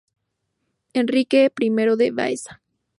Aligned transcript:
Enrique 0.95 1.51
I 1.61 1.69
de 1.95 2.09
Baeza 2.09 2.59